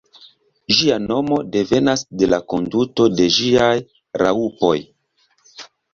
Ĝia 0.77 0.95
nomo 1.01 1.37
devenas 1.57 2.03
de 2.21 2.29
la 2.35 2.39
konduto 2.53 3.07
de 3.19 3.27
ĝiaj 3.37 3.71
raŭpoj. 4.23 4.77